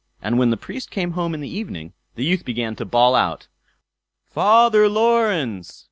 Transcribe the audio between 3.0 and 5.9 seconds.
out: "Father Laurence!